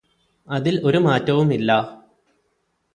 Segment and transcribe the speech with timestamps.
[0.47, 1.79] അതിൽ ഒരു മാറ്റവും ഇല്ലാ